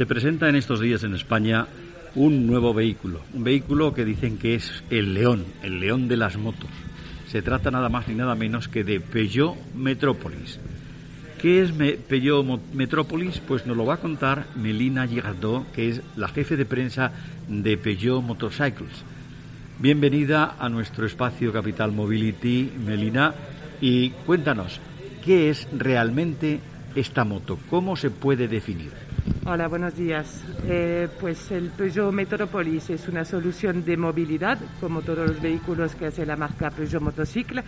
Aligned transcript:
Se 0.00 0.06
presenta 0.06 0.48
en 0.48 0.56
estos 0.56 0.80
días 0.80 1.04
en 1.04 1.14
España 1.14 1.66
un 2.14 2.46
nuevo 2.46 2.72
vehículo, 2.72 3.20
un 3.34 3.44
vehículo 3.44 3.92
que 3.92 4.06
dicen 4.06 4.38
que 4.38 4.54
es 4.54 4.82
el 4.88 5.12
león, 5.12 5.44
el 5.62 5.78
león 5.78 6.08
de 6.08 6.16
las 6.16 6.38
motos. 6.38 6.70
Se 7.26 7.42
trata 7.42 7.70
nada 7.70 7.90
más 7.90 8.08
ni 8.08 8.14
nada 8.14 8.34
menos 8.34 8.66
que 8.66 8.82
de 8.82 8.98
Peugeot 8.98 9.56
Metropolis. 9.74 10.58
¿Qué 11.38 11.60
es 11.60 11.72
Peugeot 11.72 12.46
Metropolis? 12.72 13.42
Pues 13.46 13.66
nos 13.66 13.76
lo 13.76 13.84
va 13.84 13.96
a 13.96 14.00
contar 14.00 14.46
Melina 14.56 15.06
Girardot, 15.06 15.70
que 15.72 15.90
es 15.90 16.00
la 16.16 16.28
jefe 16.28 16.56
de 16.56 16.64
prensa 16.64 17.12
de 17.46 17.76
Peugeot 17.76 18.22
Motorcycles. 18.22 19.04
Bienvenida 19.80 20.56
a 20.58 20.70
nuestro 20.70 21.04
espacio 21.04 21.52
Capital 21.52 21.92
Mobility, 21.92 22.72
Melina, 22.86 23.34
y 23.82 24.08
cuéntanos, 24.24 24.80
¿qué 25.22 25.50
es 25.50 25.68
realmente 25.76 26.58
esta 26.94 27.24
moto? 27.24 27.58
¿Cómo 27.68 27.96
se 27.96 28.08
puede 28.08 28.48
definir? 28.48 29.09
Hola, 29.52 29.66
buenos 29.66 29.96
días. 29.96 30.44
Eh, 30.68 31.08
pues 31.18 31.50
el 31.50 31.70
Peugeot 31.70 32.12
Metropolis 32.12 32.88
es 32.88 33.08
una 33.08 33.24
solución 33.24 33.84
de 33.84 33.96
movilidad, 33.96 34.56
como 34.80 35.02
todos 35.02 35.28
los 35.28 35.42
vehículos 35.42 35.96
que 35.96 36.06
hace 36.06 36.24
la 36.24 36.36
marca 36.36 36.70
Peugeot 36.70 37.02
Motocycle. 37.02 37.64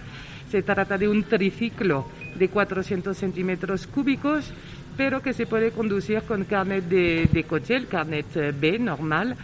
Se 0.48 0.62
trata 0.62 0.96
de 0.96 1.08
un 1.08 1.24
triciclo 1.24 2.06
de 2.36 2.48
400 2.48 3.18
centímetros 3.18 3.88
cúbicos, 3.88 4.52
pero 4.96 5.20
que 5.22 5.32
se 5.32 5.46
puede 5.46 5.72
conducir 5.72 6.22
con 6.22 6.44
carnet 6.44 6.84
de, 6.84 7.44
coche, 7.48 7.74
el 7.74 7.88
carnet 7.88 8.26
eh, 8.36 8.52
B 8.52 8.78
normal, 8.78 9.34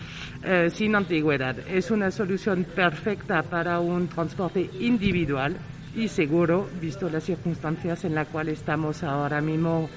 eh, 0.45 0.71
sin 0.73 0.95
antigüedad. 0.95 1.59
Es 1.69 1.91
una 1.91 2.13
solución 2.13 2.63
perfecta 2.73 3.43
para 3.43 3.81
un 3.81 4.07
transporte 4.07 4.71
individual 4.79 5.57
y 5.97 6.07
seguro, 6.07 6.69
visto 6.81 7.11
las 7.11 7.25
circunstancias 7.25 8.05
en 8.05 8.15
las 8.15 8.29
cuales 8.29 8.61
estamos 8.61 9.03
ahora 9.03 9.41
mismo 9.41 9.91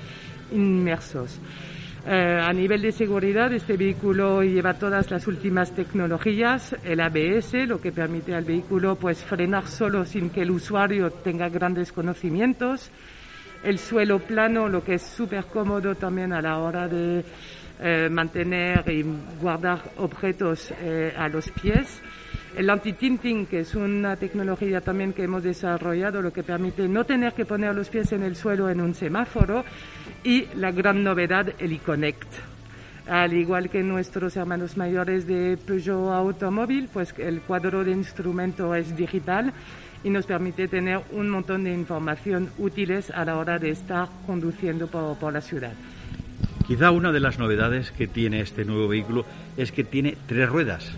inmersos. 0.51 1.39
Eh, 2.03 2.39
a 2.41 2.51
nivel 2.51 2.81
de 2.81 2.91
seguridad, 2.91 3.53
este 3.53 3.77
vehículo 3.77 4.41
lleva 4.41 4.73
todas 4.73 5.11
las 5.11 5.27
últimas 5.27 5.71
tecnologías, 5.75 6.75
el 6.83 6.99
ABS, 6.99 7.67
lo 7.67 7.79
que 7.79 7.91
permite 7.91 8.33
al 8.33 8.43
vehículo 8.43 8.95
pues 8.95 9.23
frenar 9.23 9.67
solo 9.67 10.03
sin 10.03 10.31
que 10.31 10.41
el 10.41 10.49
usuario 10.49 11.11
tenga 11.11 11.47
grandes 11.49 11.91
conocimientos, 11.91 12.89
el 13.63 13.77
suelo 13.77 14.17
plano, 14.17 14.67
lo 14.67 14.83
que 14.83 14.95
es 14.95 15.03
súper 15.03 15.45
cómodo 15.45 15.93
también 15.93 16.33
a 16.33 16.41
la 16.41 16.57
hora 16.57 16.87
de 16.87 17.23
eh, 17.79 18.09
mantener 18.09 18.83
y 18.89 19.05
guardar 19.39 19.81
objetos 19.97 20.73
eh, 20.81 21.13
a 21.15 21.27
los 21.27 21.51
pies. 21.51 22.01
El 22.55 22.69
anti-tinting, 22.69 23.45
que 23.45 23.61
es 23.61 23.75
una 23.75 24.17
tecnología 24.17 24.81
también 24.81 25.13
que 25.13 25.23
hemos 25.23 25.41
desarrollado, 25.41 26.21
lo 26.21 26.33
que 26.33 26.43
permite 26.43 26.87
no 26.87 27.05
tener 27.05 27.33
que 27.33 27.45
poner 27.45 27.73
los 27.73 27.89
pies 27.89 28.11
en 28.11 28.23
el 28.23 28.35
suelo 28.35 28.69
en 28.69 28.81
un 28.81 28.93
semáforo. 28.93 29.63
Y 30.23 30.47
la 30.55 30.71
gran 30.71 31.03
novedad, 31.03 31.53
el 31.59 31.71
e-Connect. 31.71 32.27
Al 33.07 33.33
igual 33.33 33.69
que 33.69 33.81
nuestros 33.83 34.35
hermanos 34.35 34.77
mayores 34.77 35.25
de 35.25 35.57
Peugeot 35.57 36.11
Automóvil, 36.11 36.89
pues 36.91 37.13
el 37.17 37.41
cuadro 37.41 37.83
de 37.83 37.91
instrumento 37.91 38.75
es 38.75 38.95
digital 38.95 39.53
y 40.03 40.09
nos 40.09 40.25
permite 40.25 40.67
tener 40.67 41.01
un 41.11 41.29
montón 41.29 41.63
de 41.63 41.73
información 41.73 42.49
útiles 42.57 43.11
a 43.11 43.25
la 43.25 43.37
hora 43.37 43.59
de 43.59 43.71
estar 43.71 44.07
conduciendo 44.27 44.87
por 44.87 45.33
la 45.33 45.41
ciudad. 45.41 45.73
Quizá 46.67 46.91
una 46.91 47.11
de 47.11 47.19
las 47.19 47.39
novedades 47.39 47.91
que 47.91 48.07
tiene 48.07 48.41
este 48.41 48.65
nuevo 48.65 48.87
vehículo 48.87 49.25
es 49.57 49.71
que 49.71 49.83
tiene 49.83 50.15
tres 50.27 50.47
ruedas. 50.47 50.91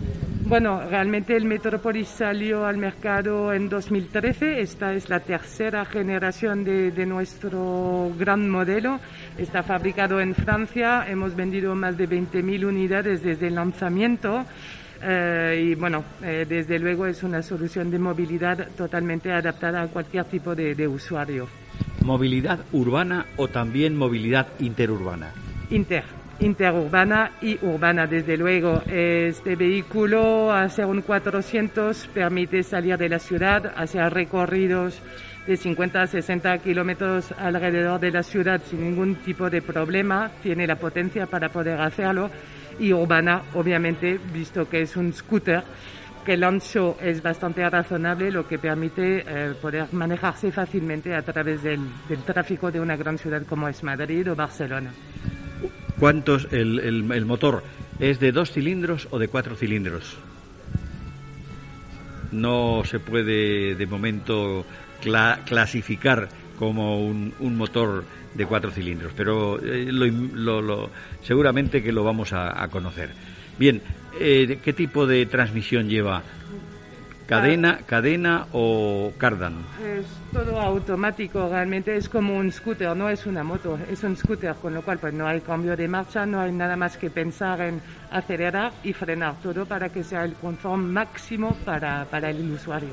Bueno, 0.46 0.82
realmente 0.88 1.36
el 1.36 1.46
Metropolis 1.46 2.06
salió 2.08 2.66
al 2.66 2.76
mercado 2.76 3.52
en 3.52 3.68
2013. 3.68 4.60
Esta 4.60 4.92
es 4.92 5.08
la 5.08 5.20
tercera 5.20 5.84
generación 5.86 6.64
de, 6.64 7.06
nuestro 7.06 8.12
gran 8.18 8.50
modelo. 8.50 9.00
Está 9.38 9.62
fabricado 9.62 10.20
en 10.20 10.34
Francia. 10.34 11.06
Hemos 11.08 11.34
vendido 11.34 11.74
más 11.74 11.96
de 11.96 12.08
20.000 12.08 12.66
unidades 12.66 13.22
desde 13.22 13.48
el 13.48 13.54
lanzamiento. 13.54 14.44
Eh, 15.02 15.70
y 15.70 15.74
bueno, 15.74 16.04
eh, 16.22 16.44
desde 16.48 16.78
luego 16.78 17.06
es 17.06 17.22
una 17.22 17.42
solución 17.42 17.90
de 17.90 17.98
movilidad 17.98 18.68
totalmente 18.76 19.32
adaptada 19.32 19.82
a 19.82 19.88
cualquier 19.88 20.24
tipo 20.26 20.54
de 20.54 20.86
usuario. 20.86 21.48
¿Movilidad 22.02 22.60
urbana 22.72 23.26
o 23.36 23.48
también 23.48 23.96
movilidad 23.96 24.48
interurbana? 24.58 25.32
inter, 25.70 26.04
interurbana 26.40 27.32
y 27.40 27.58
urbana, 27.64 28.06
desde 28.06 28.36
luego. 28.36 28.82
Este 28.86 29.56
vehículo, 29.56 30.52
hacer 30.52 30.86
un 30.86 31.02
400, 31.02 32.08
permite 32.12 32.62
salir 32.62 32.96
de 32.98 33.08
la 33.08 33.18
ciudad, 33.18 33.72
hacer 33.76 34.12
recorridos 34.12 35.00
de 35.46 35.56
50 35.56 36.02
a 36.02 36.06
60 36.06 36.58
kilómetros 36.58 37.32
alrededor 37.32 38.00
de 38.00 38.10
la 38.10 38.22
ciudad 38.22 38.60
sin 38.64 38.80
ningún 38.80 39.16
tipo 39.16 39.50
de 39.50 39.60
problema, 39.60 40.30
tiene 40.42 40.66
la 40.66 40.76
potencia 40.76 41.26
para 41.26 41.48
poder 41.48 41.80
hacerlo. 41.80 42.30
Y 42.78 42.92
urbana, 42.92 43.42
obviamente, 43.54 44.18
visto 44.32 44.68
que 44.68 44.82
es 44.82 44.96
un 44.96 45.12
scooter, 45.12 45.62
que 46.24 46.34
el 46.34 46.42
ancho 46.42 46.96
es 47.00 47.22
bastante 47.22 47.68
razonable, 47.68 48.30
lo 48.30 48.48
que 48.48 48.58
permite 48.58 49.24
eh, 49.26 49.54
poder 49.60 49.86
manejarse 49.92 50.50
fácilmente 50.50 51.14
a 51.14 51.22
través 51.22 51.62
del 51.62 51.80
tráfico 52.24 52.72
de 52.72 52.80
una 52.80 52.96
gran 52.96 53.18
ciudad 53.18 53.42
como 53.46 53.68
es 53.68 53.82
Madrid 53.84 54.30
o 54.30 54.34
Barcelona. 54.34 54.90
¿Cuántos 55.98 56.48
el, 56.50 56.78
el, 56.80 57.24
motor 57.24 57.62
es 58.00 58.18
de 58.18 58.32
dos 58.32 58.50
cilindros 58.50 59.06
o 59.10 59.18
de 59.18 59.28
cuatro 59.28 59.54
cilindros? 59.54 60.16
No 62.32 62.82
se 62.84 62.98
puede 62.98 63.76
de 63.76 63.86
momento 63.86 64.66
clasificar 65.44 66.28
como 66.58 67.04
un, 67.04 67.32
un, 67.38 67.56
motor 67.56 68.04
de 68.34 68.46
cuatro 68.46 68.70
cilindros, 68.70 69.12
pero 69.16 69.60
eh, 69.62 69.86
lo, 69.92 70.62
lo, 70.62 70.90
seguramente 71.22 71.82
que 71.82 71.92
lo 71.92 72.02
vamos 72.02 72.32
a, 72.32 72.66
conocer. 72.68 73.10
Bien, 73.58 73.80
eh, 74.18 74.58
¿qué 74.62 74.72
tipo 74.72 75.06
de 75.06 75.26
transmisión 75.26 75.88
lleva? 75.88 76.22
¿Cadena, 77.26 77.78
cadena 77.86 78.46
o 78.52 79.12
cardan? 79.16 79.64
Es 79.82 80.04
todo 80.30 80.60
automático, 80.60 81.48
realmente 81.48 81.96
es 81.96 82.08
como 82.08 82.36
un 82.36 82.52
scooter, 82.52 82.94
no 82.94 83.08
es 83.08 83.24
una 83.24 83.42
moto, 83.42 83.78
es 83.90 84.04
un 84.04 84.14
scooter, 84.14 84.54
con 84.56 84.74
lo 84.74 84.82
cual 84.82 84.98
pues 84.98 85.14
no 85.14 85.26
hay 85.26 85.40
cambio 85.40 85.74
de 85.74 85.88
marcha, 85.88 86.26
no 86.26 86.40
hay 86.40 86.52
nada 86.52 86.76
más 86.76 86.98
que 86.98 87.08
pensar 87.08 87.62
en 87.62 87.80
acelerar 88.10 88.72
y 88.82 88.92
frenar 88.92 89.36
todo 89.42 89.64
para 89.64 89.88
que 89.88 90.04
sea 90.04 90.24
el 90.24 90.34
confort 90.34 90.82
máximo 90.82 91.56
para, 91.64 92.04
para 92.04 92.28
el 92.28 92.50
usuario. 92.50 92.90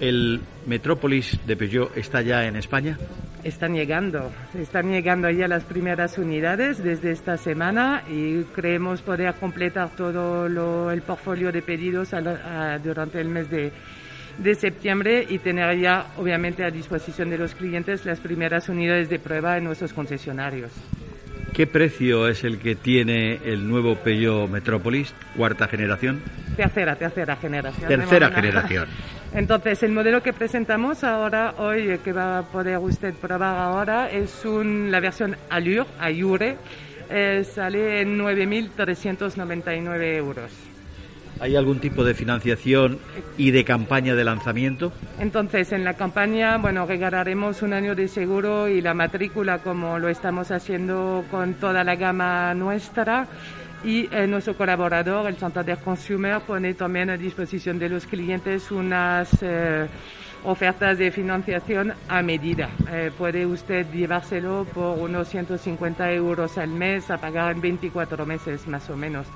¿El 0.00 0.40
Metrópolis 0.66 1.38
de 1.46 1.56
Peugeot 1.56 1.96
está 1.96 2.22
ya 2.22 2.44
en 2.46 2.56
España? 2.56 2.98
Están 3.44 3.74
llegando, 3.74 4.30
están 4.56 4.90
llegando 4.92 5.28
ya 5.28 5.48
las 5.48 5.64
primeras 5.64 6.16
unidades 6.16 6.82
desde 6.82 7.10
esta 7.10 7.36
semana 7.36 8.04
y 8.08 8.44
creemos 8.54 9.02
poder 9.02 9.34
completar 9.34 9.90
todo 9.96 10.90
el 10.92 11.02
portfolio 11.02 11.50
de 11.50 11.60
pedidos 11.60 12.10
durante 12.84 13.20
el 13.20 13.28
mes 13.28 13.50
de, 13.50 13.72
de 14.38 14.54
septiembre 14.54 15.26
y 15.28 15.38
tener 15.38 15.76
ya 15.80 16.06
obviamente 16.18 16.64
a 16.64 16.70
disposición 16.70 17.30
de 17.30 17.38
los 17.38 17.56
clientes 17.56 18.06
las 18.06 18.20
primeras 18.20 18.68
unidades 18.68 19.08
de 19.08 19.18
prueba 19.18 19.58
en 19.58 19.64
nuestros 19.64 19.92
concesionarios. 19.92 20.70
¿Qué 21.52 21.66
precio 21.66 22.28
es 22.28 22.44
el 22.44 22.58
que 22.58 22.76
tiene 22.76 23.40
el 23.44 23.68
nuevo 23.68 23.96
Peugeot 23.96 24.48
Metropolis, 24.48 25.12
cuarta 25.36 25.66
generación? 25.68 26.22
Tercera, 26.56 26.96
tercera 26.96 27.36
generación. 27.36 27.88
Tercera 27.88 28.30
generación. 28.30 28.86
Entonces, 29.34 29.82
el 29.82 29.92
modelo 29.92 30.22
que 30.22 30.34
presentamos 30.34 31.04
ahora, 31.04 31.54
hoy, 31.56 31.98
que 32.04 32.12
va 32.12 32.38
a 32.38 32.42
poder 32.42 32.76
usted 32.78 33.14
probar 33.14 33.56
ahora, 33.56 34.10
es 34.10 34.44
un, 34.44 34.90
la 34.90 35.00
versión 35.00 35.36
Allure, 35.48 35.88
Ayure, 35.98 36.56
eh, 37.08 37.42
sale 37.44 38.02
en 38.02 38.18
9.399 38.18 40.16
euros. 40.16 40.52
¿Hay 41.40 41.56
algún 41.56 41.80
tipo 41.80 42.04
de 42.04 42.12
financiación 42.12 42.98
y 43.38 43.52
de 43.52 43.64
campaña 43.64 44.14
de 44.14 44.22
lanzamiento? 44.22 44.92
Entonces, 45.18 45.72
en 45.72 45.82
la 45.82 45.94
campaña, 45.94 46.58
bueno, 46.58 46.84
regalaremos 46.84 47.62
un 47.62 47.72
año 47.72 47.94
de 47.94 48.08
seguro 48.08 48.68
y 48.68 48.82
la 48.82 48.92
matrícula 48.92 49.58
como 49.58 49.98
lo 49.98 50.10
estamos 50.10 50.50
haciendo 50.50 51.24
con 51.30 51.54
toda 51.54 51.84
la 51.84 51.96
gama 51.96 52.52
nuestra. 52.52 53.26
Y 53.84 54.08
eh, 54.12 54.26
nuestro 54.28 54.56
colaborador, 54.56 55.26
el 55.26 55.36
Santander 55.36 55.78
Consumer, 55.78 56.40
pone 56.42 56.74
también 56.74 57.10
a 57.10 57.16
disposición 57.16 57.80
de 57.80 57.88
los 57.88 58.06
clientes 58.06 58.70
unas 58.70 59.28
eh, 59.42 59.88
ofertas 60.44 60.98
de 60.98 61.10
financiación 61.10 61.92
a 62.08 62.22
medida. 62.22 62.70
Eh, 62.90 63.10
puede 63.16 63.44
usted 63.44 63.86
llevárselo 63.92 64.66
por 64.72 64.98
unos 64.98 65.28
150 65.28 66.12
euros 66.12 66.58
al 66.58 66.68
mes 66.68 67.10
a 67.10 67.18
pagar 67.18 67.56
en 67.56 67.60
24 67.60 68.24
meses 68.24 68.68
más 68.68 68.88
o 68.88 68.96
menos. 68.96 69.26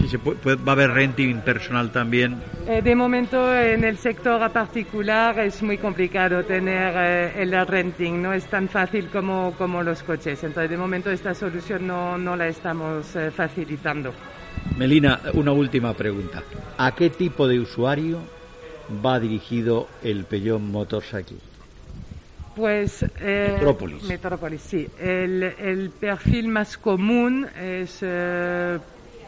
Sí, 0.00 0.08
se 0.08 0.18
puede, 0.18 0.56
va 0.56 0.72
a 0.72 0.74
haber 0.74 0.92
renting 0.92 1.42
personal 1.42 1.92
también. 1.92 2.38
Eh, 2.66 2.80
de 2.80 2.94
momento 2.94 3.54
en 3.54 3.84
el 3.84 3.98
sector 3.98 4.50
particular 4.50 5.38
es 5.40 5.62
muy 5.62 5.76
complicado 5.76 6.42
tener 6.44 6.94
eh, 6.96 7.42
el 7.42 7.66
renting, 7.66 8.22
no 8.22 8.32
es 8.32 8.46
tan 8.46 8.68
fácil 8.68 9.08
como, 9.08 9.52
como 9.58 9.82
los 9.82 10.02
coches. 10.02 10.42
Entonces 10.42 10.70
de 10.70 10.78
momento 10.78 11.10
esta 11.10 11.34
solución 11.34 11.86
no, 11.86 12.16
no 12.16 12.34
la 12.34 12.48
estamos 12.48 13.14
eh, 13.14 13.30
facilitando. 13.30 14.14
Melina, 14.78 15.20
una 15.34 15.52
última 15.52 15.92
pregunta. 15.92 16.42
¿A 16.78 16.94
qué 16.94 17.10
tipo 17.10 17.46
de 17.46 17.60
usuario 17.60 18.20
va 19.04 19.20
dirigido 19.20 19.86
el 20.02 20.24
Peugeot 20.24 20.60
Motorcycle? 20.60 21.36
Pues. 22.56 23.04
Eh, 23.20 23.50
Metrópolis. 23.54 24.02
Metrópolis, 24.04 24.60
sí. 24.62 24.88
El, 24.98 25.90
perfil 25.98 26.48
más 26.48 26.76
común 26.78 27.46
es 27.58 27.98
eh, 28.02 28.78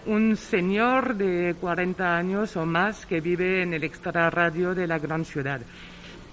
un 0.06 0.36
señor 0.36 1.16
de 1.16 1.54
40 1.60 2.16
años 2.16 2.56
o 2.56 2.66
más 2.66 3.06
que 3.06 3.20
vive 3.20 3.62
en 3.62 3.74
el 3.74 3.84
extrarradio 3.84 4.74
de 4.74 4.86
la 4.86 4.98
gran 4.98 5.24
ciudad. 5.24 5.60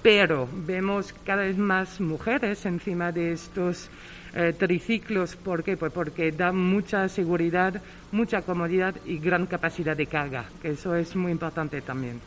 Pero 0.02 0.48
vemos 0.52 1.14
cada 1.26 1.44
vez 1.44 1.58
más 1.58 2.00
mujeres 2.00 2.66
encima 2.66 3.12
de 3.12 3.34
estos 3.34 3.90
eh, 4.34 4.54
triciclos. 4.58 5.36
¿Por 5.36 5.64
qué? 5.64 5.76
Pues 5.76 5.92
porque 5.92 6.32
da 6.32 6.52
mucha 6.52 7.10
seguridad, 7.10 7.82
mucha 8.12 8.42
comodidad 8.42 8.96
y 9.06 9.18
gran 9.18 9.46
capacidad 9.46 9.98
de 9.98 10.06
carga, 10.06 10.46
que 10.62 10.70
eso 10.72 10.96
es 10.96 11.16
muy 11.16 11.32
importante 11.32 11.82
también. 11.82 12.22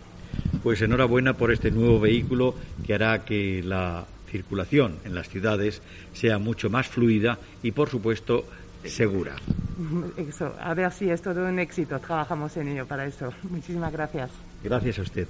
Pues 0.62 0.82
enhorabuena 0.82 1.34
por 1.34 1.52
este 1.52 1.70
nuevo 1.70 1.98
vehículo 1.98 2.54
que 2.86 2.94
hará 2.94 3.24
que 3.24 3.62
la 3.64 4.04
circulación 4.30 4.96
en 5.04 5.14
las 5.14 5.28
ciudades 5.28 5.82
sea 6.12 6.38
mucho 6.38 6.70
más 6.70 6.88
fluida 6.88 7.38
y, 7.62 7.72
por 7.72 7.88
supuesto, 7.88 8.44
segura. 8.84 9.34
Eso, 10.16 10.54
a 10.60 10.74
ver 10.74 10.92
si 10.92 11.10
es 11.10 11.22
todo 11.22 11.46
un 11.46 11.58
éxito. 11.58 11.98
Trabajamos 11.98 12.56
en 12.56 12.69
ello 12.69 12.86
para 12.86 13.06
eso. 13.06 13.32
Muchísimas 13.48 13.92
gracias. 13.92 14.30
Gracias 14.62 14.98
a 14.98 15.02
usted. 15.02 15.28